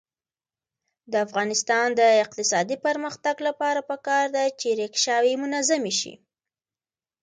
د 1.11 1.13
افغانستان 1.25 1.87
د 1.99 2.01
اقتصادي 2.23 2.77
پرمختګ 2.85 3.35
لپاره 3.47 3.79
پکار 3.89 4.25
ده 4.35 4.43
چې 4.59 4.67
ریکشاوې 4.79 5.33
منظمې 5.43 5.93
شي. 5.99 6.13